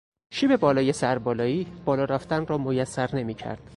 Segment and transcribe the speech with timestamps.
[0.33, 3.69] شیب زیاد سربالایی، بالا رفتن را میسر نمیکرد.